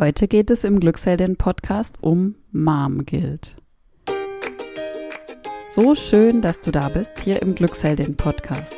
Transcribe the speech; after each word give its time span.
Heute 0.00 0.28
geht 0.28 0.50
es 0.50 0.64
im 0.64 0.80
Glücksheldin 0.80 1.36
Podcast 1.36 1.98
um 2.00 2.34
Mom 2.52 3.04
Guild. 3.04 3.54
So 5.74 5.94
schön, 5.94 6.40
dass 6.40 6.62
du 6.62 6.70
da 6.70 6.88
bist 6.88 7.20
hier 7.22 7.42
im 7.42 7.54
Glücksheldin 7.54 8.16
Podcast. 8.16 8.76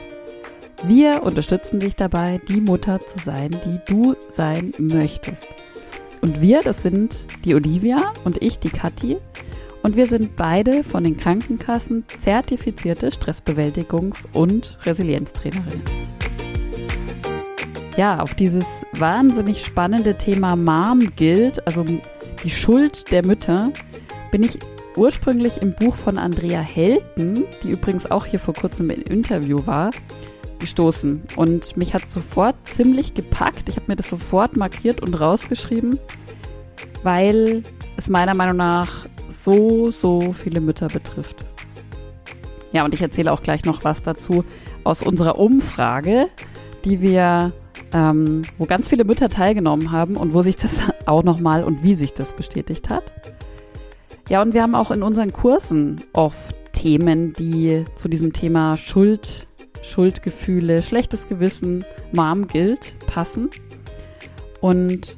Wir 0.83 1.23
unterstützen 1.23 1.79
dich 1.79 1.95
dabei, 1.95 2.41
die 2.49 2.61
Mutter 2.61 3.07
zu 3.07 3.21
sein, 3.21 3.57
die 3.65 3.79
du 3.87 4.17
sein 4.31 4.75
möchtest. 4.79 5.47
Und 6.23 6.41
wir, 6.41 6.61
das 6.61 6.83
sind 6.83 7.25
die 7.45 7.55
Olivia 7.55 8.13
und 8.25 8.43
ich, 8.43 8.59
die 8.59 8.71
Kathi. 8.71 9.19
Und 9.85 9.95
wir 9.95 10.09
sind 10.09 10.35
beide 10.35 10.83
von 10.83 11.05
den 11.05 11.17
Krankenkassen 11.17 12.03
zertifizierte 12.19 13.11
Stressbewältigungs- 13.11 14.27
und 14.33 14.77
Resilienztrainerinnen. 14.85 16.02
Ja, 17.97 18.21
auf 18.21 18.35
dieses 18.35 18.87
wahnsinnig 18.95 19.65
spannende 19.65 20.17
Thema 20.17 20.57
Mom 20.57 21.13
gilt, 21.15 21.67
also 21.67 21.85
die 22.43 22.51
Schuld 22.51 23.11
der 23.11 23.25
Mütter, 23.25 23.71
bin 24.31 24.43
ich 24.43 24.59
ursprünglich 24.97 25.61
im 25.61 25.75
Buch 25.75 25.95
von 25.95 26.17
Andrea 26.17 26.61
Helten, 26.61 27.45
die 27.63 27.71
übrigens 27.71 28.11
auch 28.11 28.25
hier 28.25 28.39
vor 28.39 28.55
kurzem 28.55 28.89
im 28.89 29.03
Interview 29.03 29.67
war, 29.67 29.91
gestoßen. 30.59 31.23
Und 31.37 31.77
mich 31.77 31.93
hat 31.93 32.11
sofort 32.11 32.57
ziemlich 32.65 33.13
gepackt. 33.13 33.69
Ich 33.69 33.77
habe 33.77 33.87
mir 33.89 33.97
das 33.97 34.09
sofort 34.09 34.57
markiert 34.57 35.03
und 35.03 35.21
rausgeschrieben, 35.21 35.99
weil 37.03 37.63
es 37.99 38.09
meiner 38.09 38.35
Meinung 38.35 38.57
nach 38.57 39.07
so, 39.29 39.91
so 39.91 40.33
viele 40.33 40.61
Mütter 40.61 40.89
betrifft. 40.89 41.45
Ja, 42.73 42.87
und 42.87 42.95
ich 42.95 43.03
erzähle 43.03 43.33
auch 43.33 43.43
gleich 43.43 43.67
noch 43.67 43.85
was 43.85 44.03
dazu 44.03 44.45
aus 44.83 45.03
unserer 45.03 45.39
Umfrage, 45.39 46.29
die 46.87 47.03
wir, 47.03 47.53
ähm, 47.93 48.43
wo 48.59 48.67
ganz 48.67 48.89
viele 48.89 49.05
Mütter 49.05 49.29
teilgenommen 49.29 49.93
haben 49.93 50.17
und 50.17 50.35
wo 50.35 50.43
sich 50.43 50.57
das 50.57 50.81
auch 51.07 51.23
nochmal 51.23 51.65
und 51.65 51.83
wie 51.83 51.95
sich 51.95 52.15
das 52.15 52.33
bestätigt 52.33 52.89
hat. 52.89 53.05
Ja, 54.29 54.41
und 54.41 54.55
wir 54.55 54.63
haben 54.63 54.75
auch 54.75 54.91
in 54.91 55.03
unseren 55.03 55.33
Kursen 55.33 56.01
oft 56.13 56.55
Themen, 56.73 57.33
die 57.35 57.85
zu 57.97 58.09
diesem 58.09 58.33
Thema 58.33 58.77
Schuld, 58.77 59.47
Schuldgefühle, 59.83 60.83
schlechtes 60.83 61.29
Gewissen, 61.29 61.85
Mom 62.13 62.47
gilt, 62.47 62.95
passen. 63.07 63.51
Und 64.61 65.17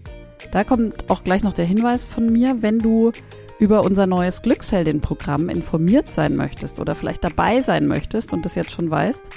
da 0.53 0.65
kommt 0.65 1.11
auch 1.11 1.23
gleich 1.23 1.45
noch 1.45 1.53
der 1.53 1.65
Hinweis 1.65 2.07
von 2.07 2.33
mir, 2.33 2.57
wenn 2.61 2.79
du 2.79 3.13
über 3.59 3.85
unser 3.85 4.07
neues 4.07 4.43
Glücksheldin-Programm 4.43 5.49
informiert 5.49 6.13
sein 6.13 6.35
möchtest 6.35 6.81
oder 6.81 6.95
vielleicht 6.95 7.23
dabei 7.23 7.61
sein 7.61 7.87
möchtest 7.87 8.33
und 8.33 8.45
das 8.45 8.57
jetzt 8.57 8.73
schon 8.73 8.91
weißt 8.91 9.31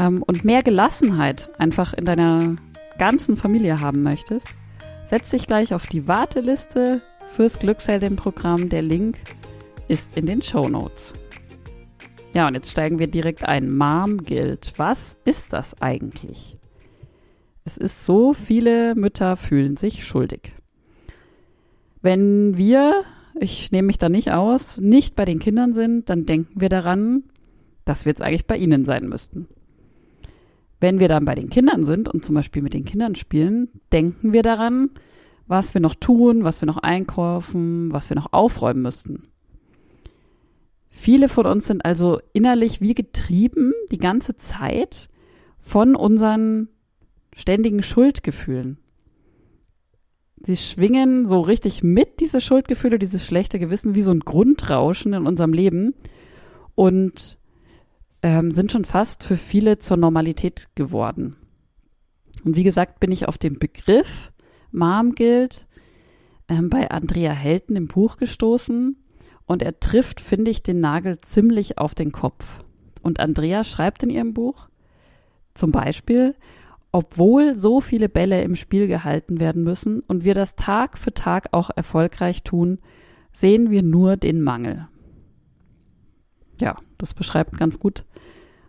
ähm, 0.00 0.22
und 0.22 0.44
mehr 0.44 0.62
Gelassenheit 0.62 1.50
einfach 1.58 1.92
in 1.92 2.06
deiner 2.06 2.56
ganzen 2.98 3.36
Familie 3.36 3.80
haben 3.80 4.02
möchtest, 4.02 4.48
setz 5.06 5.30
dich 5.30 5.46
gleich 5.46 5.74
auf 5.74 5.86
die 5.86 6.08
Warteliste 6.08 7.02
fürs 7.36 7.58
Glücksheldin-Programm. 7.58 8.70
Der 8.70 8.82
Link 8.82 9.18
ist 9.88 10.16
in 10.16 10.26
den 10.26 10.42
Show 10.42 10.68
Notes. 10.68 11.12
Ja, 12.32 12.46
und 12.46 12.54
jetzt 12.54 12.70
steigen 12.70 12.98
wir 12.98 13.08
direkt 13.08 13.44
ein. 13.44 13.76
Mom 13.76 14.24
Guild. 14.24 14.72
Was 14.76 15.18
ist 15.24 15.52
das 15.52 15.80
eigentlich? 15.82 16.56
Es 17.64 17.76
ist 17.76 18.04
so, 18.04 18.32
viele 18.32 18.94
Mütter 18.94 19.36
fühlen 19.36 19.76
sich 19.76 20.06
schuldig. 20.06 20.52
Wenn 22.00 22.56
wir, 22.56 23.02
ich 23.38 23.70
nehme 23.72 23.86
mich 23.86 23.98
da 23.98 24.08
nicht 24.08 24.30
aus, 24.32 24.78
nicht 24.78 25.14
bei 25.14 25.24
den 25.24 25.40
Kindern 25.40 25.74
sind, 25.74 26.08
dann 26.08 26.24
denken 26.24 26.60
wir 26.60 26.70
daran, 26.70 27.24
dass 27.84 28.04
wir 28.04 28.10
jetzt 28.10 28.22
eigentlich 28.22 28.46
bei 28.46 28.56
ihnen 28.56 28.84
sein 28.84 29.08
müssten. 29.08 29.48
Wenn 30.80 30.98
wir 30.98 31.08
dann 31.08 31.26
bei 31.26 31.34
den 31.34 31.50
Kindern 31.50 31.84
sind 31.84 32.08
und 32.08 32.24
zum 32.24 32.34
Beispiel 32.34 32.62
mit 32.62 32.74
den 32.74 32.84
Kindern 32.84 33.14
spielen, 33.14 33.68
denken 33.92 34.32
wir 34.32 34.42
daran, 34.42 34.90
was 35.46 35.74
wir 35.74 35.80
noch 35.80 35.94
tun, 35.94 36.42
was 36.44 36.62
wir 36.62 36.66
noch 36.66 36.78
einkaufen, 36.78 37.92
was 37.92 38.08
wir 38.08 38.14
noch 38.16 38.32
aufräumen 38.32 38.82
müssten. 38.82 39.24
Viele 40.88 41.28
von 41.28 41.46
uns 41.46 41.66
sind 41.66 41.84
also 41.84 42.20
innerlich 42.32 42.80
wie 42.80 42.94
getrieben 42.94 43.72
die 43.90 43.98
ganze 43.98 44.36
Zeit 44.36 45.08
von 45.58 45.96
unseren 45.96 46.68
ständigen 47.34 47.82
Schuldgefühlen. 47.82 48.78
Sie 50.42 50.56
schwingen 50.56 51.28
so 51.28 51.40
richtig 51.40 51.82
mit, 51.82 52.20
diese 52.20 52.40
Schuldgefühle, 52.40 52.98
dieses 52.98 53.26
schlechte 53.26 53.58
Gewissen, 53.58 53.94
wie 53.94 54.02
so 54.02 54.10
ein 54.10 54.20
Grundrauschen 54.20 55.12
in 55.12 55.26
unserem 55.26 55.52
Leben 55.52 55.94
und 56.74 57.38
ähm, 58.22 58.52
sind 58.52 58.72
schon 58.72 58.84
fast 58.84 59.24
für 59.24 59.36
viele 59.36 59.78
zur 59.78 59.96
Normalität 59.96 60.68
geworden. 60.74 61.36
Und 62.44 62.56
wie 62.56 62.64
gesagt, 62.64 63.00
bin 63.00 63.12
ich 63.12 63.28
auf 63.28 63.38
den 63.38 63.58
Begriff 63.58 64.32
Mom 64.72 65.14
gilt 65.14 65.66
ähm, 66.48 66.70
bei 66.70 66.90
Andrea 66.90 67.32
Helten 67.32 67.76
im 67.76 67.88
Buch 67.88 68.16
gestoßen 68.16 68.96
und 69.46 69.62
er 69.62 69.80
trifft, 69.80 70.20
finde 70.20 70.50
ich, 70.50 70.62
den 70.62 70.80
Nagel 70.80 71.20
ziemlich 71.20 71.78
auf 71.78 71.94
den 71.94 72.12
Kopf. 72.12 72.64
Und 73.02 73.18
Andrea 73.20 73.64
schreibt 73.64 74.02
in 74.02 74.10
ihrem 74.10 74.34
Buch 74.34 74.68
zum 75.54 75.72
Beispiel, 75.72 76.34
obwohl 76.92 77.56
so 77.56 77.80
viele 77.80 78.08
Bälle 78.08 78.42
im 78.42 78.56
Spiel 78.56 78.86
gehalten 78.86 79.40
werden 79.40 79.62
müssen 79.62 80.00
und 80.00 80.24
wir 80.24 80.34
das 80.34 80.56
Tag 80.56 80.98
für 80.98 81.14
Tag 81.14 81.48
auch 81.52 81.70
erfolgreich 81.74 82.42
tun, 82.42 82.78
sehen 83.32 83.70
wir 83.70 83.82
nur 83.82 84.16
den 84.16 84.42
Mangel. 84.42 84.88
Ja, 86.60 86.76
das 86.98 87.14
beschreibt 87.14 87.56
ganz 87.58 87.78
gut, 87.78 88.04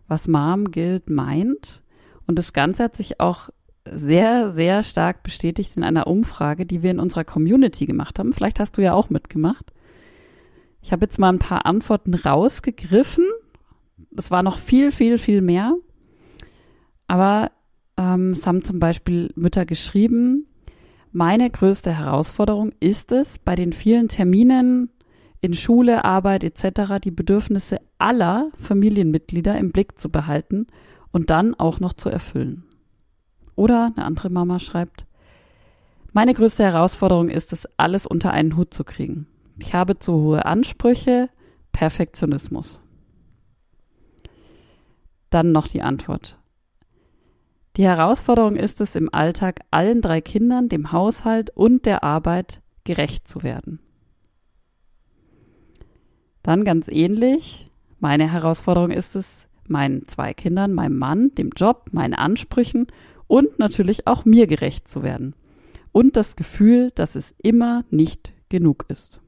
was 0.08 0.28
Mom 0.28 0.72
Guild 0.72 1.10
meint. 1.10 1.82
Und 2.28 2.40
das 2.40 2.54
Ganze 2.54 2.84
hat 2.84 2.96
sich 2.96 3.20
auch 3.20 3.50
sehr, 3.86 4.52
sehr 4.52 4.84
stark 4.84 5.24
bestätigt 5.24 5.76
in 5.76 5.84
einer 5.84 6.08
Umfrage, 6.08 6.66
die 6.66 6.84
wir 6.84 6.92
in 6.92 7.00
unserer 7.00 7.24
Community 7.24 7.86
gemacht 7.86 8.20
haben. 8.20 8.34
Vielleicht 8.34 8.60
hast 8.60 8.78
du 8.78 8.82
ja 8.82 8.94
auch 8.94 9.10
mitgemacht. 9.10 9.72
Ich 10.82 10.92
habe 10.92 11.06
jetzt 11.06 11.20
mal 11.20 11.30
ein 11.30 11.40
paar 11.40 11.66
Antworten 11.66 12.14
rausgegriffen. 12.14 13.26
Es 14.18 14.32
war 14.32 14.44
noch 14.44 14.58
viel, 14.58 14.92
viel, 14.92 15.18
viel 15.18 15.42
mehr. 15.42 15.76
Aber 17.08 17.52
ähm, 17.98 18.32
es 18.32 18.48
haben 18.48 18.64
zum 18.64 18.80
Beispiel 18.80 19.32
Mütter 19.36 19.66
geschrieben, 19.66 20.48
meine 21.12 21.50
größte 21.50 21.92
Herausforderung 21.98 22.72
ist 22.80 23.12
es, 23.12 23.38
bei 23.38 23.56
den 23.56 23.74
vielen 23.74 24.08
Terminen 24.08 24.90
in 25.42 25.56
Schule, 25.56 26.06
Arbeit 26.06 26.44
etc. 26.44 27.00
die 27.04 27.12
Bedürfnisse 27.12 27.80
aller 27.98 28.52
Familienmitglieder 28.62 29.58
im 29.58 29.72
Blick 29.72 30.00
zu 30.00 30.10
behalten 30.10 30.68
und 31.12 31.30
dann 31.32 31.56
auch 31.56 31.80
noch 31.80 31.94
zu 31.94 32.10
erfüllen. 32.10 32.64
Oder 33.56 33.92
eine 33.96 34.06
andere 34.06 34.30
Mama 34.30 34.60
schreibt, 34.60 35.06
meine 36.14 36.34
größte 36.34 36.64
Herausforderung 36.64 37.30
ist 37.30 37.54
es, 37.54 37.68
alles 37.78 38.06
unter 38.06 38.32
einen 38.32 38.56
Hut 38.56 38.74
zu 38.74 38.84
kriegen. 38.84 39.28
Ich 39.60 39.74
habe 39.74 39.98
zu 39.98 40.14
hohe 40.14 40.46
Ansprüche, 40.46 41.30
Perfektionismus. 41.72 42.80
Dann 45.30 45.52
noch 45.52 45.68
die 45.68 45.82
Antwort. 45.82 46.38
Die 47.78 47.86
Herausforderung 47.86 48.58
ist 48.58 48.82
es, 48.82 48.96
im 48.96 49.14
Alltag 49.14 49.62
allen 49.72 50.02
drei 50.02 50.20
Kindern, 50.20 50.68
dem 50.68 50.92
Haushalt 50.92 51.50
und 51.52 51.86
der 51.86 52.04
Arbeit 52.04 52.62
gerecht 52.84 53.28
zu 53.28 53.44
werden. 53.44 53.80
Dann 56.44 56.66
ganz 56.66 56.88
ähnlich, 56.88 57.70
meine 58.00 58.32
Herausforderung 58.32 58.92
ist 58.92 59.16
es, 59.16 59.46
meinen 59.68 60.08
zwei 60.08 60.34
Kindern, 60.34 60.74
meinem 60.74 60.98
Mann, 60.98 61.34
dem 61.36 61.52
Job, 61.56 61.90
meinen 61.92 62.14
Ansprüchen 62.14 62.88
und 63.28 63.60
natürlich 63.60 64.08
auch 64.08 64.26
mir 64.26 64.48
gerecht 64.48 64.88
zu 64.88 65.04
werden. 65.04 65.36
Und 65.92 66.16
das 66.16 66.36
Gefühl, 66.36 66.92
dass 66.96 67.16
es 67.16 67.36
immer 67.42 67.84
nicht 67.90 68.34
genug 68.50 68.86
ist. 68.88 69.20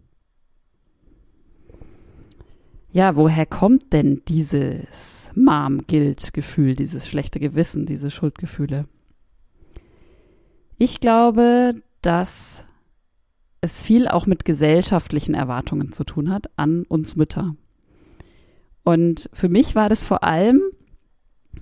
Ja, 2.91 3.16
woher 3.16 3.45
kommt 3.45 3.91
denn 3.91 4.22
dieses 4.28 5.31
Mom-Guilt-Gefühl, 5.35 6.75
dieses 6.75 7.07
schlechte 7.07 7.40
Gewissen, 7.40 7.85
diese 7.85 8.12
Schuldgefühle. 8.12 8.88
Ich 10.78 11.00
glaube, 11.00 11.81
dass 12.01 12.66
es 13.63 13.81
viel 13.81 14.07
auch 14.10 14.25
mit 14.25 14.44
gesellschaftlichen 14.44 15.33
Erwartungen 15.33 15.94
zu 15.94 16.04
tun 16.04 16.30
hat 16.30 16.50
an 16.57 16.83
uns 16.83 17.15
Mütter. 17.15 17.56
Und 18.83 19.30
für 19.31 19.48
mich 19.48 19.74
war 19.74 19.88
das 19.88 20.04
vor 20.04 20.24
allem 20.24 20.62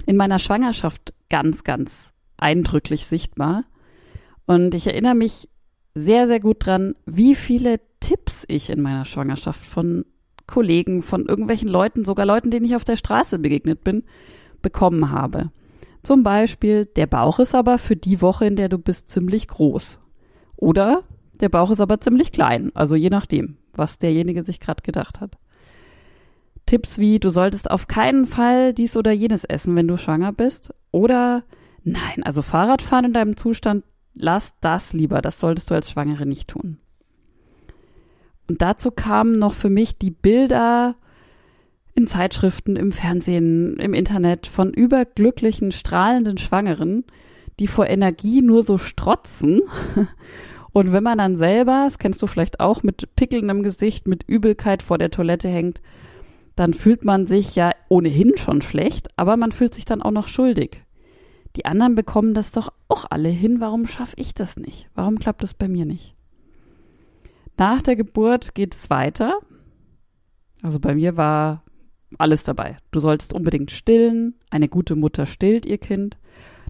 in 0.08 0.18
meiner 0.18 0.40
Schwangerschaft 0.40 1.14
ganz, 1.30 1.64
ganz 1.64 2.12
eindrücklich 2.38 3.06
sichtbar. 3.06 3.64
Und 4.48 4.74
ich 4.74 4.88
erinnere 4.88 5.14
mich 5.14 5.48
sehr, 5.94 6.28
sehr 6.28 6.40
gut 6.40 6.66
dran, 6.66 6.96
wie 7.06 7.36
viele 7.36 7.80
Tipps 8.00 8.46
ich 8.48 8.72
in 8.72 8.82
meiner 8.82 9.06
Schwangerschaft 9.06 9.64
von 9.64 10.06
Kollegen, 10.48 11.04
von 11.04 11.28
irgendwelchen 11.28 11.70
Leuten, 11.70 12.04
sogar 12.04 12.26
Leuten, 12.26 12.50
denen 12.50 12.66
ich 12.66 12.76
auf 12.76 12.84
der 12.84 12.98
Straße 12.98 13.38
begegnet 13.38 13.84
bin, 13.84 14.04
bekommen 14.64 15.12
habe. 15.12 15.52
Zum 16.02 16.24
Beispiel, 16.24 16.88
der 16.88 17.06
Bauch 17.06 17.38
ist 17.38 17.54
aber 17.54 17.78
für 17.78 17.96
die 17.96 18.22
Woche, 18.22 18.46
in 18.46 18.56
der 18.56 18.70
du 18.70 18.80
bist, 18.80 19.10
ziemlich 19.10 19.48
groß. 19.48 20.00
Oder 20.58 21.04
der 21.42 21.50
Bauch 21.50 21.72
ist 21.72 21.82
aber 21.82 22.00
ziemlich 22.00 22.32
klein, 22.32 22.72
also 22.74 22.96
je 22.96 23.10
nachdem, 23.10 23.58
was 23.74 23.98
derjenige 23.98 24.44
sich 24.44 24.60
gerade 24.60 24.84
gedacht 24.84 25.22
hat. 25.22 25.38
Tipps 26.66 26.98
wie, 27.00 27.20
du 27.20 27.30
solltest 27.30 27.70
auf 27.70 27.88
keinen 27.88 28.26
Fall 28.26 28.74
dies 28.74 28.96
oder 28.96 29.12
jenes 29.12 29.44
essen, 29.44 29.76
wenn 29.76 29.88
du 29.88 29.98
schwanger 29.98 30.32
bist. 30.32 30.74
Oder 30.92 31.44
nein, 31.84 32.24
also 32.24 32.42
Fahrradfahren 32.42 33.06
in 33.06 33.14
deinem 33.14 33.36
Zustand 33.36 33.84
lass 34.14 34.54
das 34.62 34.94
lieber, 34.94 35.22
das 35.22 35.40
solltest 35.40 35.70
du 35.70 35.76
als 35.76 35.90
Schwangere 35.90 36.26
nicht 36.26 36.50
tun. 36.50 36.78
Und 38.48 38.62
dazu 38.62 38.92
kamen 38.92 39.40
noch 39.40 39.54
für 39.54 39.70
mich 39.70 39.98
die 39.98 40.12
Bilder 40.12 40.96
in 41.94 42.08
Zeitschriften, 42.08 42.76
im 42.76 42.92
Fernsehen, 42.92 43.78
im 43.78 43.94
Internet 43.94 44.48
von 44.48 44.74
überglücklichen, 44.74 45.72
strahlenden 45.72 46.38
Schwangeren, 46.38 47.06
die 47.60 47.68
vor 47.68 47.88
Energie 47.88 48.42
nur 48.42 48.64
so 48.64 48.78
strotzen. 48.78 49.62
Und 50.74 50.92
wenn 50.92 51.04
man 51.04 51.18
dann 51.18 51.36
selber, 51.36 51.84
das 51.86 52.00
kennst 52.00 52.22
du 52.22 52.28
vielleicht 52.28 52.60
auch, 52.60 52.84
mit 52.84 53.16
Pickeln 53.16 53.50
im 53.50 53.64
Gesicht, 53.64 54.08
mit 54.08 54.24
Übelkeit 54.28 54.84
vor 54.84 54.98
der 54.98 55.12
Toilette 55.12 55.50
hängt, 55.50 55.82
dann 56.56 56.74
fühlt 56.74 57.06
man 57.06 57.28
sich 57.28 57.56
ja 57.56 57.72
ohnehin 57.90 58.38
schon 58.38 58.62
schlecht, 58.62 59.10
aber 59.18 59.38
man 59.38 59.52
fühlt 59.52 59.74
sich 59.74 59.86
dann 59.86 60.02
auch 60.02 60.12
noch 60.12 60.28
schuldig. 60.28 60.84
Die 61.56 61.66
anderen 61.66 61.96
bekommen 61.96 62.34
das 62.34 62.52
doch 62.52 62.72
auch 62.88 63.06
alle 63.10 63.30
hin, 63.30 63.60
warum 63.60 63.88
schaffe 63.88 64.16
ich 64.18 64.34
das 64.34 64.56
nicht? 64.56 64.90
Warum 64.96 65.20
klappt 65.20 65.44
das 65.44 65.54
bei 65.54 65.68
mir 65.68 65.86
nicht? 65.86 66.16
Nach 67.58 67.82
der 67.82 67.96
Geburt 67.96 68.56
geht 68.56 68.74
es 68.74 68.90
weiter. 68.90 69.40
Also 70.62 70.80
bei 70.80 70.96
mir 70.96 71.18
war 71.18 71.64
alles 72.18 72.44
dabei. 72.44 72.78
Du 72.92 73.00
solltest 73.00 73.34
unbedingt 73.34 73.72
stillen. 73.72 74.36
Eine 74.50 74.70
gute 74.70 74.96
Mutter 74.96 75.26
stillt 75.26 75.66
ihr 75.66 75.78
Kind. 75.78 76.18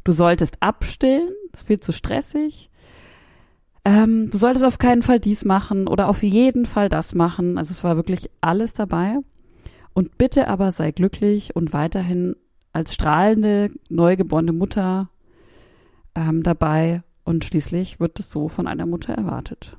Du 0.04 0.12
solltest 0.12 0.62
abstillen. 0.62 1.30
Viel 1.56 1.80
zu 1.80 1.92
stressig. 1.92 2.71
Ähm, 3.84 4.30
du 4.30 4.38
solltest 4.38 4.64
auf 4.64 4.78
keinen 4.78 5.02
Fall 5.02 5.20
dies 5.20 5.44
machen 5.44 5.88
oder 5.88 6.08
auf 6.08 6.22
jeden 6.22 6.66
Fall 6.66 6.90
das 6.90 7.16
machen. 7.16 7.58
Also 7.58 7.72
es 7.72 7.84
war 7.84 7.96
wirklich 7.96 8.30
alles 8.40 8.74
dabei. 8.74 9.18
Und 9.94 10.18
bitte 10.18 10.48
aber 10.48 10.72
sei 10.72 10.92
glücklich 10.92 11.56
und 11.56 11.74
weiterhin 11.74 12.36
als 12.74 12.94
strahlende, 12.94 13.72
neugeborene 13.90 14.54
Mutter 14.54 15.10
ähm, 16.16 16.44
dabei. 16.44 17.04
Und 17.24 17.46
schließlich 17.46 18.00
wird 18.00 18.20
es 18.20 18.30
so 18.30 18.48
von 18.48 18.68
einer 18.68 18.86
Mutter 18.86 19.14
erwartet. 19.14 19.78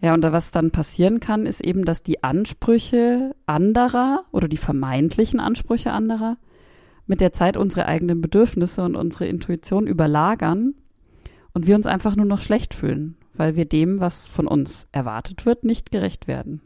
Ja, 0.00 0.14
und 0.14 0.22
was 0.24 0.50
dann 0.50 0.72
passieren 0.72 1.20
kann, 1.20 1.46
ist 1.46 1.64
eben, 1.64 1.84
dass 1.84 2.02
die 2.02 2.24
Ansprüche 2.24 3.36
anderer 3.46 4.24
oder 4.32 4.48
die 4.48 4.56
vermeintlichen 4.56 5.38
Ansprüche 5.38 5.92
anderer 5.92 6.38
mit 7.06 7.20
der 7.20 7.32
Zeit 7.32 7.56
unsere 7.56 7.86
eigenen 7.86 8.20
Bedürfnisse 8.20 8.82
und 8.82 8.96
unsere 8.96 9.26
Intuition 9.26 9.86
überlagern 9.86 10.74
und 11.54 11.66
wir 11.66 11.76
uns 11.76 11.86
einfach 11.86 12.16
nur 12.16 12.26
noch 12.26 12.40
schlecht 12.40 12.74
fühlen, 12.74 13.16
weil 13.34 13.56
wir 13.56 13.64
dem, 13.64 14.00
was 14.00 14.28
von 14.28 14.46
uns 14.46 14.88
erwartet 14.92 15.46
wird, 15.46 15.64
nicht 15.64 15.90
gerecht 15.90 16.26
werden. 16.26 16.62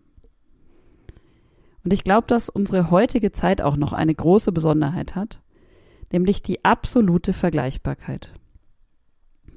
Und 1.84 1.92
ich 1.92 2.04
glaube, 2.04 2.26
dass 2.26 2.48
unsere 2.48 2.90
heutige 2.90 3.32
Zeit 3.32 3.62
auch 3.62 3.76
noch 3.76 3.92
eine 3.92 4.14
große 4.14 4.50
Besonderheit 4.52 5.14
hat, 5.14 5.40
nämlich 6.12 6.42
die 6.42 6.64
absolute 6.64 7.32
Vergleichbarkeit. 7.32 8.32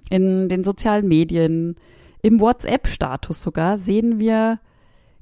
In 0.09 0.49
den 0.49 0.63
sozialen 0.63 1.07
Medien, 1.07 1.75
im 2.21 2.39
WhatsApp-Status 2.39 3.41
sogar 3.41 3.77
sehen 3.77 4.19
wir 4.19 4.59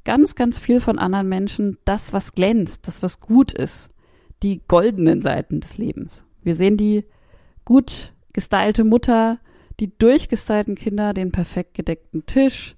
ganz, 0.03 0.35
ganz 0.35 0.57
viel 0.57 0.79
von 0.81 0.99
anderen 0.99 1.29
Menschen, 1.29 1.77
das, 1.85 2.13
was 2.13 2.33
glänzt, 2.33 2.87
das, 2.87 3.03
was 3.03 3.19
gut 3.19 3.51
ist, 3.51 3.89
die 4.43 4.61
goldenen 4.67 5.21
Seiten 5.21 5.59
des 5.59 5.77
Lebens. 5.77 6.23
Wir 6.43 6.55
sehen 6.55 6.77
die 6.77 7.05
gut 7.65 8.13
gestylte 8.33 8.83
Mutter, 8.83 9.39
die 9.79 9.97
durchgestylten 9.97 10.75
Kinder, 10.75 11.13
den 11.13 11.31
perfekt 11.31 11.73
gedeckten 11.73 12.25
Tisch 12.25 12.75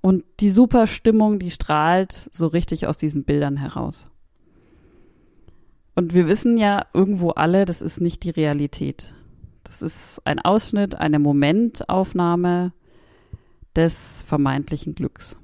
und 0.00 0.24
die 0.40 0.50
super 0.50 0.86
Stimmung, 0.86 1.38
die 1.38 1.50
strahlt 1.50 2.28
so 2.32 2.46
richtig 2.46 2.86
aus 2.86 2.98
diesen 2.98 3.24
Bildern 3.24 3.56
heraus. 3.56 4.08
Und 5.94 6.14
wir 6.14 6.26
wissen 6.28 6.58
ja 6.58 6.86
irgendwo 6.92 7.30
alle, 7.30 7.64
das 7.64 7.80
ist 7.80 8.00
nicht 8.00 8.22
die 8.22 8.30
Realität. 8.30 9.14
Das 9.64 9.82
ist 9.82 10.20
ein 10.24 10.38
Ausschnitt, 10.38 10.94
eine 10.94 11.18
Momentaufnahme 11.18 12.72
des 13.74 14.22
vermeintlichen 14.26 14.94
Glücks. 14.94 15.36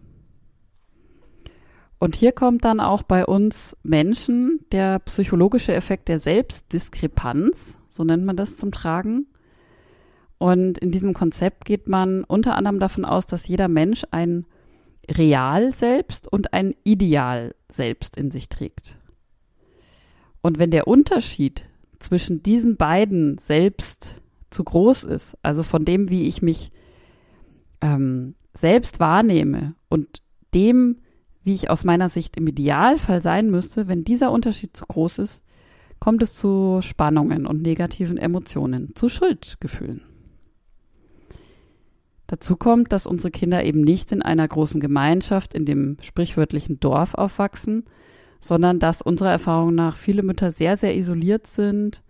Und 1.98 2.16
hier 2.16 2.32
kommt 2.32 2.64
dann 2.64 2.80
auch 2.80 3.02
bei 3.02 3.24
uns 3.24 3.76
Menschen 3.82 4.60
der 4.72 4.98
psychologische 5.00 5.72
Effekt 5.72 6.08
der 6.08 6.18
Selbstdiskrepanz, 6.18 7.78
so 7.88 8.04
nennt 8.04 8.24
man 8.24 8.36
das 8.36 8.56
zum 8.56 8.72
Tragen. 8.72 9.26
Und 10.42 10.78
in 10.78 10.90
diesem 10.90 11.14
Konzept 11.14 11.66
geht 11.66 11.88
man 11.88 12.24
unter 12.24 12.56
anderem 12.56 12.80
davon 12.80 13.04
aus, 13.04 13.26
dass 13.26 13.46
jeder 13.46 13.68
Mensch 13.68 14.02
ein 14.10 14.44
Real 15.08 15.72
selbst 15.72 16.26
und 16.26 16.52
ein 16.52 16.74
Ideal 16.82 17.54
selbst 17.68 18.16
in 18.16 18.32
sich 18.32 18.48
trägt. 18.48 18.98
Und 20.40 20.58
wenn 20.58 20.72
der 20.72 20.88
Unterschied 20.88 21.64
zwischen 22.00 22.42
diesen 22.42 22.76
beiden 22.76 23.38
selbst 23.38 24.20
zu 24.50 24.64
groß 24.64 25.04
ist, 25.04 25.38
also 25.44 25.62
von 25.62 25.84
dem, 25.84 26.10
wie 26.10 26.26
ich 26.26 26.42
mich 26.42 26.72
ähm, 27.80 28.34
selbst 28.52 28.98
wahrnehme 28.98 29.76
und 29.90 30.24
dem, 30.54 31.02
wie 31.44 31.54
ich 31.54 31.70
aus 31.70 31.84
meiner 31.84 32.08
Sicht 32.08 32.36
im 32.36 32.48
Idealfall 32.48 33.22
sein 33.22 33.48
müsste, 33.48 33.86
wenn 33.86 34.02
dieser 34.02 34.32
Unterschied 34.32 34.76
zu 34.76 34.86
groß 34.86 35.20
ist, 35.20 35.44
kommt 36.00 36.20
es 36.20 36.34
zu 36.34 36.80
Spannungen 36.82 37.46
und 37.46 37.62
negativen 37.62 38.18
Emotionen, 38.18 38.96
zu 38.96 39.08
Schuldgefühlen. 39.08 40.02
Dazu 42.32 42.56
kommt, 42.56 42.94
dass 42.94 43.06
unsere 43.06 43.30
Kinder 43.30 43.62
eben 43.62 43.82
nicht 43.82 44.10
in 44.10 44.22
einer 44.22 44.48
großen 44.48 44.80
Gemeinschaft, 44.80 45.52
in 45.52 45.66
dem 45.66 45.98
sprichwörtlichen 46.00 46.80
Dorf 46.80 47.12
aufwachsen, 47.12 47.84
sondern 48.40 48.78
dass 48.78 49.02
unserer 49.02 49.32
Erfahrung 49.32 49.74
nach 49.74 49.96
viele 49.96 50.22
Mütter 50.22 50.50
sehr, 50.50 50.78
sehr 50.78 50.96
isoliert 50.96 51.46
sind 51.46 52.02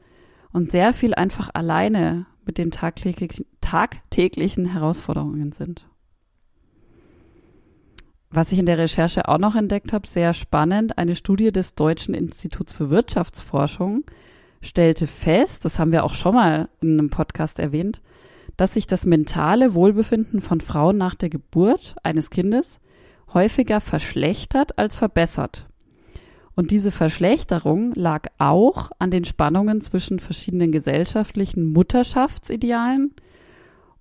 und 0.53 0.71
sehr 0.71 0.95
viel 0.95 1.13
einfach 1.13 1.51
alleine 1.55 2.27
mit 2.47 2.57
den 2.57 2.71
tagtäglichen, 2.71 3.47
tagtäglichen 3.61 4.67
Herausforderungen 4.67 5.51
sind. 5.51 5.89
Was 8.31 8.53
ich 8.53 8.61
in 8.61 8.67
der 8.67 8.79
Recherche 8.79 9.27
auch 9.27 9.39
noch 9.39 9.57
entdeckt 9.57 9.93
habe, 9.93 10.07
sehr 10.07 10.35
spannend, 10.35 10.99
eine 10.99 11.17
Studie 11.17 11.51
des 11.51 11.75
Deutschen 11.75 12.15
Instituts 12.15 12.73
für 12.73 12.91
Wirtschaftsforschung 12.91 14.05
stellte 14.61 15.09
fest, 15.09 15.65
das 15.65 15.81
haben 15.81 15.91
wir 15.91 16.05
auch 16.05 16.15
schon 16.15 16.37
mal 16.37 16.69
in 16.81 16.93
einem 16.93 17.11
Podcast 17.11 17.59
erwähnt, 17.59 18.01
dass 18.63 18.75
sich 18.75 18.87
das 18.87 19.07
mentale 19.07 19.75
Wohlbefinden 19.75 20.41
von 20.41 20.61
Frauen 20.61 20.97
nach 20.97 21.17
der 21.17 21.31
Geburt 21.31 21.97
eines 22.05 22.31
Kindes 22.31 22.79
häufiger 23.35 23.81
verschlechtert 23.81 24.79
als 24.79 24.95
verbessert. 24.95 25.67
Und 26.55 26.71
diese 26.71 26.93
Verschlechterung 26.93 27.93
lag 27.97 28.29
auch 28.39 28.93
an 29.01 29.11
den 29.11 29.25
Spannungen 29.25 29.81
zwischen 29.81 30.21
verschiedenen 30.21 30.71
gesellschaftlichen 30.71 31.73
Mutterschaftsidealen 31.73 33.13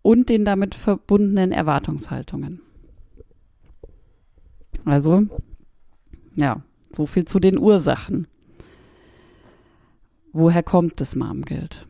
und 0.03 0.29
den 0.29 0.45
damit 0.45 0.75
verbundenen 0.75 1.51
Erwartungshaltungen. 1.51 2.61
Also, 4.85 5.23
ja, 6.35 6.61
so 6.91 7.07
viel 7.07 7.25
zu 7.25 7.39
den 7.39 7.57
Ursachen. 7.57 8.27
Woher 10.33 10.61
kommt 10.61 11.01
das 11.01 11.15
Marmgeld? 11.15 11.87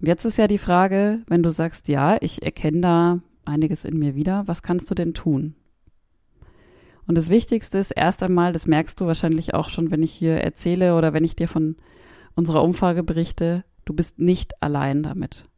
Jetzt 0.00 0.24
ist 0.26 0.36
ja 0.36 0.46
die 0.46 0.58
Frage, 0.58 1.22
wenn 1.26 1.42
du 1.42 1.50
sagst, 1.50 1.88
ja, 1.88 2.18
ich 2.20 2.42
erkenne 2.42 2.80
da 2.80 3.20
einiges 3.44 3.84
in 3.84 3.98
mir 3.98 4.14
wieder, 4.14 4.46
was 4.46 4.62
kannst 4.62 4.90
du 4.90 4.94
denn 4.94 5.14
tun? 5.14 5.54
Und 7.06 7.16
das 7.16 7.30
Wichtigste 7.30 7.78
ist 7.78 7.92
erst 7.92 8.22
einmal, 8.22 8.52
das 8.52 8.66
merkst 8.66 9.00
du 9.00 9.06
wahrscheinlich 9.06 9.54
auch 9.54 9.68
schon, 9.68 9.90
wenn 9.90 10.02
ich 10.02 10.12
hier 10.12 10.34
erzähle 10.34 10.96
oder 10.96 11.12
wenn 11.12 11.24
ich 11.24 11.36
dir 11.36 11.48
von 11.48 11.76
unserer 12.34 12.62
Umfrage 12.62 13.02
berichte, 13.02 13.64
du 13.84 13.94
bist 13.94 14.18
nicht 14.18 14.62
allein 14.62 15.02
damit. 15.02 15.48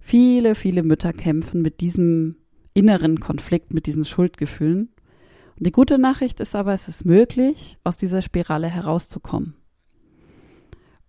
Viele, 0.00 0.54
viele 0.54 0.82
Mütter 0.82 1.12
kämpfen 1.12 1.62
mit 1.62 1.80
diesem 1.80 2.36
inneren 2.72 3.20
Konflikt, 3.20 3.74
mit 3.74 3.86
diesen 3.86 4.04
Schuldgefühlen. 4.04 4.90
Und 5.58 5.66
die 5.66 5.72
gute 5.72 5.98
Nachricht 5.98 6.40
ist 6.40 6.54
aber, 6.54 6.72
es 6.72 6.88
ist 6.88 7.04
möglich, 7.04 7.78
aus 7.84 7.96
dieser 7.96 8.22
Spirale 8.22 8.68
herauszukommen. 8.68 9.56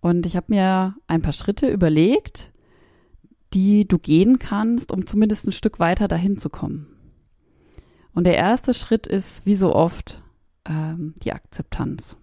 Und 0.00 0.26
ich 0.26 0.36
habe 0.36 0.46
mir 0.48 0.96
ein 1.06 1.22
paar 1.22 1.32
Schritte 1.32 1.68
überlegt, 1.68 2.52
die 3.56 3.88
du 3.88 3.98
gehen 3.98 4.38
kannst, 4.38 4.92
um 4.92 5.06
zumindest 5.06 5.48
ein 5.48 5.52
Stück 5.52 5.80
weiter 5.80 6.08
dahin 6.08 6.36
zu 6.36 6.50
kommen. 6.50 6.88
Und 8.12 8.24
der 8.24 8.36
erste 8.36 8.74
Schritt 8.74 9.06
ist, 9.06 9.46
wie 9.46 9.54
so 9.54 9.74
oft, 9.74 10.22
ähm, 10.68 11.14
die 11.22 11.32
Akzeptanz. 11.32 12.18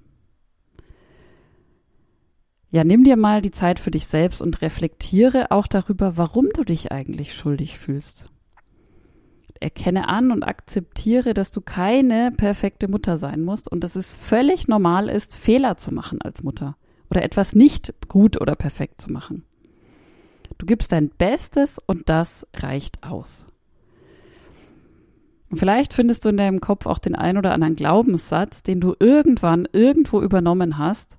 Ja, 2.70 2.84
nimm 2.84 3.04
dir 3.04 3.18
mal 3.18 3.42
die 3.42 3.52
Zeit 3.52 3.80
für 3.80 3.90
dich 3.90 4.06
selbst 4.06 4.44
und 4.44 4.62
reflektiere 4.62 5.50
auch 5.50 5.66
darüber, 5.66 6.18
warum 6.18 6.50
du 6.54 6.64
dich 6.64 6.92
eigentlich 6.92 7.34
schuldig 7.34 7.80
fühlst. 7.80 8.30
Erkenne 9.60 10.08
an 10.10 10.32
und 10.32 10.44
akzeptiere, 10.44 11.34
dass 11.34 11.50
du 11.50 11.62
keine 11.62 12.32
perfekte 12.32 12.88
Mutter 12.88 13.18
sein 13.18 13.42
musst 13.42 13.72
und 13.72 13.84
dass 13.84 13.96
es 13.96 14.16
völlig 14.16 14.68
normal 14.68 15.10
ist, 15.10 15.36
Fehler 15.36 15.78
zu 15.78 15.92
machen 15.92 16.22
als 16.22 16.44
Mutter 16.44 16.78
oder 17.10 17.24
etwas 17.24 17.54
nicht 17.54 17.92
gut 18.08 18.40
oder 18.40 18.56
perfekt 18.56 19.02
zu 19.02 19.12
machen. 19.12 19.46
Du 20.58 20.66
gibst 20.66 20.92
dein 20.92 21.10
Bestes 21.10 21.80
und 21.80 22.10
das 22.10 22.48
reicht 22.56 23.04
aus. 23.04 23.48
Und 25.50 25.58
vielleicht 25.58 25.94
findest 25.94 26.26
du 26.26 26.30
in 26.30 26.38
deinem 26.38 26.62
Kopf 26.62 26.88
auch 26.88 27.00
den 27.00 27.16
ein 27.16 27.38
oder 27.38 27.54
anderen 27.54 27.76
Glaubenssatz, 27.76 28.64
den 28.64 28.82
du 28.82 28.96
irgendwann 29.00 29.68
irgendwo 29.72 30.22
übernommen 30.22 30.78
hast, 30.78 31.18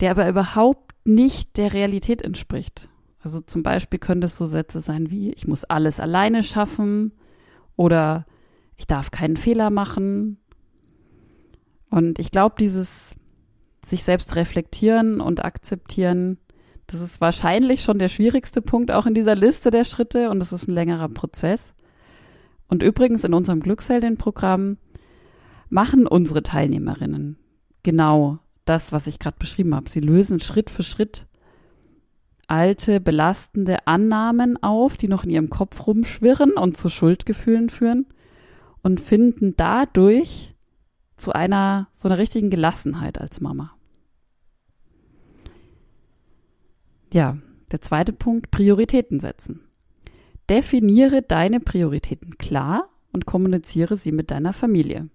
der 0.00 0.12
aber 0.12 0.28
überhaupt 0.28 0.94
nicht 1.04 1.56
der 1.56 1.72
Realität 1.72 2.22
entspricht. 2.22 2.88
Also 3.20 3.40
zum 3.40 3.62
Beispiel 3.62 3.98
können 3.98 4.20
das 4.20 4.36
so 4.36 4.46
Sätze 4.46 4.80
sein 4.80 5.10
wie, 5.10 5.32
ich 5.32 5.46
muss 5.46 5.64
alles 5.64 6.00
alleine 6.00 6.42
schaffen 6.42 7.12
oder 7.76 8.24
ich 8.76 8.86
darf 8.86 9.10
keinen 9.10 9.36
Fehler 9.36 9.70
machen. 9.70 10.38
Und 11.90 12.18
ich 12.18 12.30
glaube, 12.30 12.56
dieses 12.58 13.14
sich 13.84 14.04
selbst 14.04 14.36
reflektieren 14.36 15.20
und 15.20 15.44
akzeptieren, 15.44 16.38
das 16.86 17.00
ist 17.00 17.20
wahrscheinlich 17.20 17.82
schon 17.82 17.98
der 17.98 18.08
schwierigste 18.08 18.62
Punkt 18.62 18.92
auch 18.92 19.06
in 19.06 19.14
dieser 19.14 19.34
Liste 19.34 19.70
der 19.70 19.84
Schritte 19.84 20.30
und 20.30 20.40
es 20.40 20.52
ist 20.52 20.68
ein 20.68 20.74
längerer 20.74 21.08
Prozess. 21.08 21.74
Und 22.68 22.82
übrigens 22.82 23.24
in 23.24 23.34
unserem 23.34 23.60
Glücksheldin-Programm 23.60 24.78
machen 25.68 26.06
unsere 26.06 26.42
Teilnehmerinnen 26.42 27.38
genau 27.82 28.38
das, 28.64 28.92
was 28.92 29.06
ich 29.06 29.18
gerade 29.18 29.36
beschrieben 29.38 29.74
habe. 29.74 29.90
Sie 29.90 30.00
lösen 30.00 30.40
Schritt 30.40 30.70
für 30.70 30.82
Schritt 30.82 31.26
alte, 32.48 33.00
belastende 33.00 33.86
Annahmen 33.86 34.62
auf, 34.62 34.96
die 34.96 35.08
noch 35.08 35.24
in 35.24 35.30
ihrem 35.30 35.50
Kopf 35.50 35.86
rumschwirren 35.86 36.52
und 36.52 36.76
zu 36.76 36.88
Schuldgefühlen 36.88 37.70
führen 37.70 38.06
und 38.82 39.00
finden 39.00 39.54
dadurch 39.56 40.54
zu 41.16 41.32
einer 41.32 41.88
so 41.94 42.08
einer 42.08 42.18
richtigen 42.18 42.50
Gelassenheit 42.50 43.20
als 43.20 43.40
Mama. 43.40 43.75
Ja, 47.12 47.38
der 47.72 47.80
zweite 47.80 48.12
Punkt, 48.12 48.50
Prioritäten 48.50 49.20
setzen. 49.20 49.60
Definiere 50.48 51.22
deine 51.22 51.60
Prioritäten 51.60 52.38
klar 52.38 52.88
und 53.12 53.26
kommuniziere 53.26 53.96
sie 53.96 54.12
mit 54.12 54.30
deiner 54.30 54.52
Familie. 54.52 55.08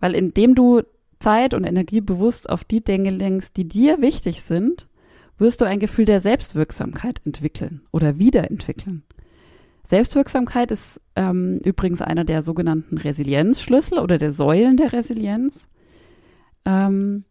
Weil 0.00 0.14
indem 0.14 0.54
du 0.54 0.82
Zeit 1.20 1.52
und 1.52 1.64
Energie 1.64 2.00
bewusst 2.00 2.48
auf 2.48 2.64
die 2.64 2.82
Dinge 2.82 3.10
lenkst, 3.10 3.56
die 3.56 3.66
dir 3.66 4.00
wichtig 4.00 4.42
sind, 4.42 4.88
wirst 5.36 5.60
du 5.60 5.64
ein 5.64 5.80
Gefühl 5.80 6.04
der 6.04 6.20
Selbstwirksamkeit 6.20 7.20
entwickeln 7.24 7.82
oder 7.92 8.18
wiederentwickeln. 8.18 9.02
Selbstwirksamkeit 9.84 10.70
ist 10.70 11.00
ähm, 11.16 11.60
übrigens 11.64 12.02
einer 12.02 12.24
der 12.24 12.42
sogenannten 12.42 12.98
Resilienzschlüssel 12.98 13.98
oder 13.98 14.18
der 14.18 14.32
Säulen 14.32 14.76
der 14.76 14.92
Resilienz, 14.92 15.66
ähm, 16.64 17.24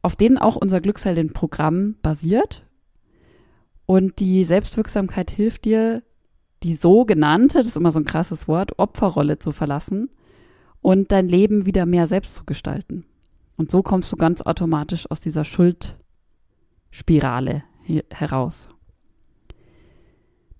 auf 0.00 0.16
denen 0.16 0.38
auch 0.38 0.56
unser 0.56 0.80
Glücksheldin-Programm 0.80 1.96
basiert. 2.02 2.64
Und 3.90 4.20
die 4.20 4.44
Selbstwirksamkeit 4.44 5.32
hilft 5.32 5.64
dir, 5.64 6.04
die 6.62 6.74
sogenannte, 6.74 7.58
das 7.58 7.66
ist 7.66 7.76
immer 7.76 7.90
so 7.90 7.98
ein 7.98 8.04
krasses 8.04 8.46
Wort, 8.46 8.78
Opferrolle 8.78 9.40
zu 9.40 9.50
verlassen 9.50 10.10
und 10.80 11.10
dein 11.10 11.26
Leben 11.26 11.66
wieder 11.66 11.86
mehr 11.86 12.06
selbst 12.06 12.36
zu 12.36 12.44
gestalten. 12.44 13.04
Und 13.56 13.72
so 13.72 13.82
kommst 13.82 14.12
du 14.12 14.16
ganz 14.16 14.42
automatisch 14.42 15.10
aus 15.10 15.20
dieser 15.20 15.42
Schuldspirale 15.42 17.64
heraus. 18.12 18.68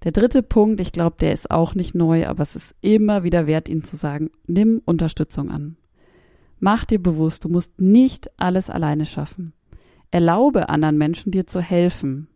Der 0.03 0.11
dritte 0.11 0.43
Punkt, 0.43 0.81
ich 0.81 0.91
glaube, 0.91 1.15
der 1.21 1.33
ist 1.33 1.53
auch 1.53 1.77
nicht 1.77 1.95
neu, 1.95 2.27
aber 2.27 2.43
es 2.43 2.57
ist 2.57 2.75
immer 2.81 3.23
wieder 3.23 3.47
wert, 3.47 3.69
ihn 3.69 3.85
zu 3.85 3.95
sagen, 3.95 4.31
nimm 4.49 4.83
Unterstützung 4.85 5.53
an. 5.53 5.77
Mach 6.59 6.85
dir 6.85 7.01
bewusst, 7.01 7.45
du 7.45 7.49
musst 7.49 7.81
nicht 7.81 8.29
alles 8.41 8.71
alleine 8.71 9.07
schaffen. 9.07 9.53
Erlaube 10.11 10.69
anderen 10.69 10.99
Menschen, 10.99 11.31
dir 11.31 11.47
zu 11.47 11.61
helfen. 11.61 12.27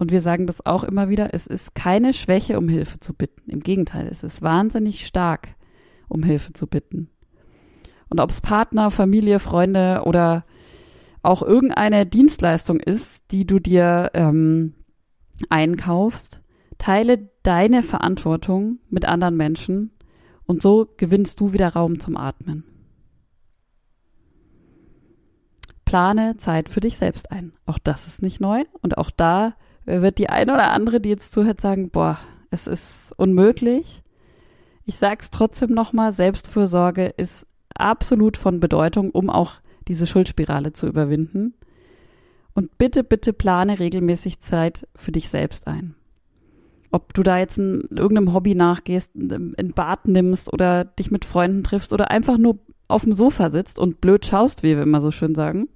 Und 0.00 0.12
wir 0.12 0.22
sagen 0.22 0.46
das 0.46 0.64
auch 0.64 0.82
immer 0.82 1.10
wieder, 1.10 1.34
es 1.34 1.46
ist 1.46 1.74
keine 1.74 2.14
Schwäche, 2.14 2.56
um 2.56 2.70
Hilfe 2.70 3.00
zu 3.00 3.12
bitten. 3.12 3.50
Im 3.50 3.60
Gegenteil, 3.60 4.08
es 4.10 4.22
ist 4.22 4.40
wahnsinnig 4.40 5.06
stark, 5.06 5.48
um 6.08 6.22
Hilfe 6.22 6.54
zu 6.54 6.66
bitten. 6.66 7.10
Und 8.08 8.18
ob 8.18 8.30
es 8.30 8.40
Partner, 8.40 8.90
Familie, 8.90 9.38
Freunde 9.40 10.04
oder 10.06 10.46
auch 11.22 11.42
irgendeine 11.42 12.06
Dienstleistung 12.06 12.80
ist, 12.80 13.30
die 13.30 13.44
du 13.46 13.58
dir 13.58 14.10
ähm, 14.14 14.72
einkaufst, 15.50 16.40
teile 16.78 17.28
deine 17.42 17.82
Verantwortung 17.82 18.78
mit 18.88 19.04
anderen 19.04 19.36
Menschen 19.36 19.90
und 20.46 20.62
so 20.62 20.88
gewinnst 20.96 21.38
du 21.40 21.52
wieder 21.52 21.74
Raum 21.74 22.00
zum 22.00 22.16
Atmen. 22.16 22.64
Plane 25.84 26.38
Zeit 26.38 26.70
für 26.70 26.80
dich 26.80 26.96
selbst 26.96 27.30
ein. 27.30 27.52
Auch 27.66 27.78
das 27.78 28.06
ist 28.06 28.22
nicht 28.22 28.40
neu 28.40 28.64
und 28.80 28.96
auch 28.96 29.10
da 29.10 29.56
wird 29.90 30.18
die 30.18 30.28
eine 30.28 30.54
oder 30.54 30.70
andere, 30.70 31.00
die 31.00 31.08
jetzt 31.08 31.32
zuhört, 31.32 31.60
sagen, 31.60 31.90
boah, 31.90 32.18
es 32.50 32.66
ist 32.66 33.12
unmöglich. 33.16 34.02
Ich 34.84 34.96
sag's 34.96 35.30
trotzdem 35.30 35.70
nochmal, 35.70 36.12
Selbstfürsorge 36.12 37.06
ist 37.16 37.46
absolut 37.74 38.36
von 38.36 38.60
Bedeutung, 38.60 39.10
um 39.10 39.30
auch 39.30 39.54
diese 39.88 40.06
Schuldspirale 40.06 40.72
zu 40.72 40.86
überwinden. 40.86 41.54
Und 42.54 42.76
bitte, 42.78 43.04
bitte 43.04 43.32
plane 43.32 43.78
regelmäßig 43.78 44.40
Zeit 44.40 44.86
für 44.94 45.12
dich 45.12 45.28
selbst 45.28 45.66
ein. 45.66 45.94
Ob 46.90 47.14
du 47.14 47.22
da 47.22 47.38
jetzt 47.38 47.58
in 47.58 47.82
irgendeinem 47.90 48.34
Hobby 48.34 48.54
nachgehst, 48.54 49.14
in 49.14 49.72
Bad 49.74 50.08
nimmst 50.08 50.52
oder 50.52 50.84
dich 50.84 51.10
mit 51.10 51.24
Freunden 51.24 51.62
triffst 51.62 51.92
oder 51.92 52.10
einfach 52.10 52.36
nur 52.36 52.58
auf 52.88 53.04
dem 53.04 53.14
Sofa 53.14 53.50
sitzt 53.50 53.78
und 53.78 54.00
blöd 54.00 54.26
schaust, 54.26 54.64
wie 54.64 54.74
wir 54.74 54.82
immer 54.82 55.00
so 55.00 55.12
schön 55.12 55.36
sagen, 55.36 55.68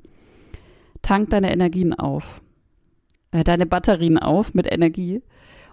tank 1.03 1.31
deine 1.31 1.53
Energien 1.53 1.95
auf. 1.95 2.43
Äh, 3.35 3.45
deine 3.45 3.67
Batterien 3.67 4.19
auf 4.19 4.55
mit 4.55 4.71
Energie. 4.71 5.23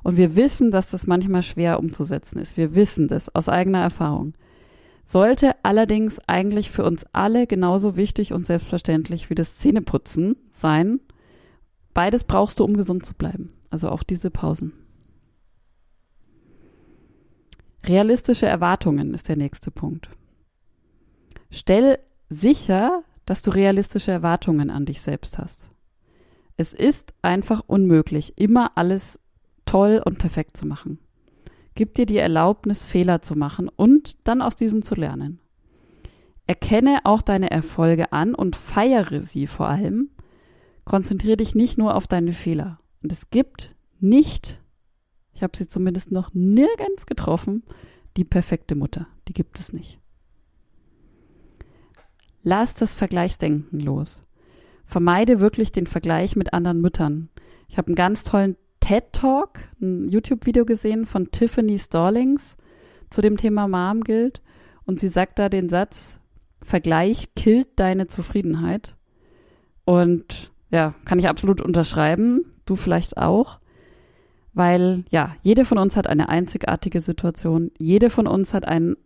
Und 0.03 0.17
wir 0.17 0.35
wissen, 0.35 0.71
dass 0.71 0.89
das 0.89 1.07
manchmal 1.07 1.43
schwer 1.43 1.79
umzusetzen 1.79 2.39
ist. 2.39 2.57
Wir 2.57 2.75
wissen 2.75 3.07
das 3.07 3.33
aus 3.33 3.47
eigener 3.47 3.81
Erfahrung 3.81 4.33
sollte 5.11 5.55
allerdings 5.63 6.19
eigentlich 6.27 6.71
für 6.71 6.85
uns 6.85 7.05
alle 7.11 7.45
genauso 7.45 7.97
wichtig 7.97 8.33
und 8.33 8.45
selbstverständlich 8.45 9.29
wie 9.29 9.35
das 9.35 9.57
Zähneputzen 9.57 10.37
sein. 10.53 10.99
Beides 11.93 12.23
brauchst 12.23 12.59
du, 12.59 12.63
um 12.63 12.75
gesund 12.77 13.05
zu 13.05 13.13
bleiben. 13.13 13.51
Also 13.69 13.89
auch 13.89 14.03
diese 14.03 14.31
Pausen. 14.31 14.73
Realistische 17.85 18.45
Erwartungen 18.45 19.13
ist 19.13 19.27
der 19.27 19.35
nächste 19.35 19.71
Punkt. 19.71 20.09
Stell 21.49 21.99
sicher, 22.29 23.03
dass 23.25 23.41
du 23.41 23.51
realistische 23.51 24.11
Erwartungen 24.11 24.69
an 24.69 24.85
dich 24.85 25.01
selbst 25.01 25.37
hast. 25.37 25.70
Es 26.57 26.73
ist 26.73 27.13
einfach 27.21 27.63
unmöglich, 27.67 28.37
immer 28.37 28.77
alles 28.77 29.19
toll 29.65 30.01
und 30.03 30.19
perfekt 30.19 30.57
zu 30.57 30.67
machen. 30.67 30.99
Gib 31.75 31.95
dir 31.95 32.05
die 32.05 32.17
Erlaubnis, 32.17 32.85
Fehler 32.85 33.21
zu 33.21 33.35
machen 33.35 33.69
und 33.69 34.27
dann 34.27 34.41
aus 34.41 34.55
diesen 34.55 34.83
zu 34.83 34.95
lernen. 34.95 35.39
Erkenne 36.47 36.99
auch 37.05 37.21
deine 37.21 37.49
Erfolge 37.49 38.11
an 38.11 38.35
und 38.35 38.55
feiere 38.55 39.23
sie 39.23 39.47
vor 39.47 39.67
allem. 39.69 40.09
Konzentriere 40.83 41.37
dich 41.37 41.55
nicht 41.55 41.77
nur 41.77 41.95
auf 41.95 42.07
deine 42.07 42.33
Fehler. 42.33 42.79
Und 43.01 43.11
es 43.11 43.29
gibt 43.29 43.75
nicht, 43.99 44.59
ich 45.33 45.43
habe 45.43 45.55
sie 45.55 45.67
zumindest 45.67 46.11
noch 46.11 46.33
nirgends 46.33 47.05
getroffen, 47.05 47.63
die 48.17 48.25
perfekte 48.25 48.75
Mutter. 48.75 49.07
Die 49.27 49.33
gibt 49.33 49.59
es 49.59 49.71
nicht. 49.71 49.99
Lass 52.43 52.73
das 52.75 52.95
Vergleichsdenken 52.95 53.79
los. 53.79 54.23
Vermeide 54.91 55.39
wirklich 55.39 55.71
den 55.71 55.87
Vergleich 55.87 56.35
mit 56.35 56.53
anderen 56.53 56.81
Müttern. 56.81 57.29
Ich 57.69 57.77
habe 57.77 57.87
einen 57.87 57.95
ganz 57.95 58.25
tollen 58.25 58.57
TED 58.81 59.05
Talk, 59.13 59.61
ein 59.79 60.09
YouTube-Video 60.09 60.65
gesehen 60.65 61.05
von 61.05 61.31
Tiffany 61.31 61.79
Stallings 61.79 62.57
zu 63.09 63.21
dem 63.21 63.37
Thema 63.37 63.69
Mom 63.69 64.01
gilt. 64.01 64.41
Und 64.83 64.99
sie 64.99 65.07
sagt 65.07 65.39
da 65.39 65.47
den 65.47 65.69
Satz, 65.69 66.19
Vergleich 66.61 67.33
killt 67.37 67.69
deine 67.77 68.07
Zufriedenheit. 68.07 68.97
Und 69.85 70.51
ja, 70.71 70.93
kann 71.05 71.19
ich 71.19 71.29
absolut 71.29 71.61
unterschreiben. 71.61 72.43
Du 72.65 72.75
vielleicht 72.75 73.15
auch. 73.15 73.60
Weil 74.53 75.05
ja, 75.11 75.35
jede 75.43 75.63
von 75.63 75.77
uns 75.77 75.95
hat 75.95 76.07
eine 76.07 76.27
einzigartige 76.27 76.99
Situation. 76.99 77.71
Jede 77.77 78.09
von 78.09 78.27
uns 78.27 78.53
hat 78.53 78.67
einen 78.67 78.97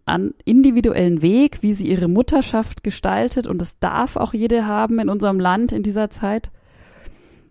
individuellen 0.44 1.22
Weg, 1.22 1.62
wie 1.62 1.74
sie 1.74 1.88
ihre 1.88 2.08
Mutterschaft 2.08 2.84
gestaltet. 2.84 3.46
Und 3.46 3.60
das 3.60 3.78
darf 3.80 4.16
auch 4.16 4.34
jede 4.34 4.66
haben 4.66 5.00
in 5.00 5.10
unserem 5.10 5.40
Land 5.40 5.72
in 5.72 5.84
dieser 5.84 6.10
Zeit. 6.10 6.50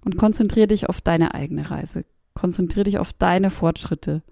Und 0.05 0.17
konzentriere 0.17 0.67
dich 0.67 0.89
auf 0.89 1.01
deine 1.01 1.35
eigene 1.35 1.71
Reise. 1.71 2.05
Konzentriere 2.35 2.85
dich 2.85 2.99
auf 2.99 3.13
deine 3.13 3.51
Fortschritte. 3.51 4.23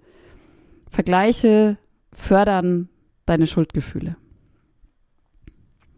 Vergleiche 0.89 1.77
fördern 2.11 2.89
deine 3.25 3.47
Schuldgefühle. 3.47 4.17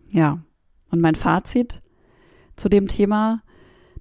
Ja, 0.10 0.40
und 0.92 1.02
mein 1.02 1.16
Fazit 1.16 1.82
zu 2.56 2.70
dem 2.70 2.88
Thema. 2.88 3.42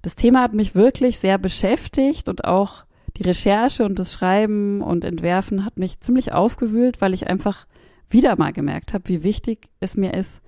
Das 0.02 0.16
Thema 0.16 0.42
hat 0.42 0.52
mich 0.52 0.74
wirklich 0.74 1.18
sehr 1.18 1.38
beschäftigt 1.38 2.28
und 2.28 2.44
auch 2.44 2.84
die 3.16 3.22
Recherche 3.22 3.84
und 3.84 3.98
das 3.98 4.12
Schreiben 4.12 4.82
und 4.82 5.04
Entwerfen 5.04 5.64
hat 5.64 5.78
mich 5.78 6.00
ziemlich 6.00 6.32
aufgewühlt, 6.32 7.00
weil 7.00 7.14
ich 7.14 7.28
einfach 7.28 7.66
wieder 8.10 8.36
mal 8.36 8.52
gemerkt 8.52 8.92
habe, 8.94 9.08
wie 9.08 9.22
wichtig 9.22 9.68
es 9.80 9.96
mir 9.96 10.14
ist, 10.14 10.40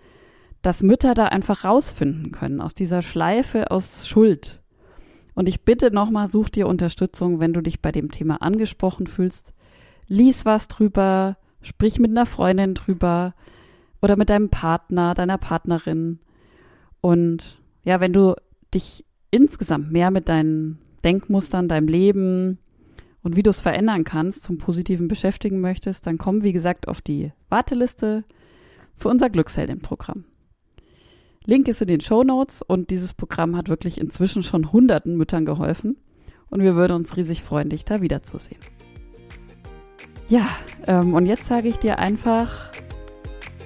dass 0.62 0.82
Mütter 0.82 1.14
da 1.14 1.26
einfach 1.26 1.64
rausfinden 1.64 2.32
können 2.32 2.60
aus 2.60 2.74
dieser 2.74 3.02
Schleife 3.02 3.70
aus 3.70 4.08
Schuld. 4.08 4.62
Und 5.34 5.48
ich 5.48 5.64
bitte 5.64 5.90
nochmal, 5.92 6.28
such 6.28 6.48
dir 6.48 6.66
Unterstützung, 6.66 7.40
wenn 7.40 7.52
du 7.52 7.60
dich 7.60 7.82
bei 7.82 7.92
dem 7.92 8.10
Thema 8.10 8.42
angesprochen 8.42 9.06
fühlst. 9.06 9.52
Lies 10.08 10.44
was 10.44 10.66
drüber, 10.66 11.36
sprich 11.60 11.98
mit 11.98 12.10
einer 12.10 12.26
Freundin 12.26 12.74
drüber 12.74 13.34
oder 14.00 14.16
mit 14.16 14.30
deinem 14.30 14.48
Partner, 14.48 15.14
deiner 15.14 15.38
Partnerin. 15.38 16.20
Und 17.00 17.60
ja, 17.84 18.00
wenn 18.00 18.12
du 18.12 18.34
dich 18.72 19.04
insgesamt 19.30 19.92
mehr 19.92 20.10
mit 20.10 20.28
deinen 20.28 20.78
Denkmustern, 21.06 21.68
deinem 21.68 21.86
Leben 21.86 22.58
und 23.22 23.36
wie 23.36 23.44
du 23.44 23.50
es 23.50 23.60
verändern 23.60 24.02
kannst, 24.02 24.42
zum 24.42 24.58
Positiven 24.58 25.06
beschäftigen 25.06 25.60
möchtest, 25.60 26.06
dann 26.06 26.18
komm, 26.18 26.42
wie 26.42 26.52
gesagt, 26.52 26.88
auf 26.88 27.00
die 27.00 27.32
Warteliste 27.48 28.24
für 28.96 29.08
unser 29.08 29.30
Glücksheldin-Programm. 29.30 30.24
Link 31.44 31.68
ist 31.68 31.80
in 31.80 31.86
den 31.86 32.00
Show 32.00 32.24
Notes 32.24 32.62
und 32.62 32.90
dieses 32.90 33.14
Programm 33.14 33.56
hat 33.56 33.68
wirklich 33.68 34.00
inzwischen 34.00 34.42
schon 34.42 34.72
hunderten 34.72 35.16
Müttern 35.16 35.46
geholfen 35.46 35.96
und 36.50 36.60
wir 36.62 36.74
würden 36.74 36.94
uns 36.94 37.16
riesig 37.16 37.42
freuen, 37.44 37.70
dich 37.70 37.84
da 37.84 38.00
wiederzusehen. 38.00 38.60
Ja, 40.28 40.48
ähm, 40.88 41.14
und 41.14 41.26
jetzt 41.26 41.46
sage 41.46 41.68
ich 41.68 41.76
dir 41.76 42.00
einfach, 42.00 42.72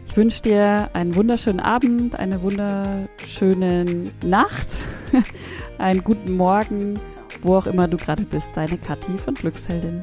ich 0.06 0.14
wünsche 0.14 0.42
dir 0.42 0.90
einen 0.92 1.14
wunderschönen 1.14 1.60
Abend, 1.60 2.18
eine 2.18 2.42
wunderschöne 2.42 4.10
Nacht, 4.22 4.68
einen 5.78 6.04
guten 6.04 6.36
Morgen, 6.36 7.00
wo 7.42 7.56
auch 7.56 7.66
immer 7.66 7.88
du 7.88 7.96
gerade 7.96 8.24
bist. 8.24 8.50
Deine 8.54 8.78
Kathi 8.78 9.18
von 9.18 9.34
Glücksheldin. 9.34 10.02